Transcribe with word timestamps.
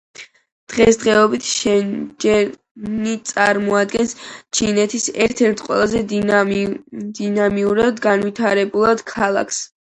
დღესდღეობით 0.71 1.43
შენჯენი 1.49 3.13
წარმოადგენს 3.33 4.17
ჩინეთის 4.61 5.07
ერთ-ერთ 5.27 5.63
ყველაზე 5.69 6.03
დინამიურად 7.23 8.05
განვითარებად 8.11 9.09
ქალაქს. 9.17 9.65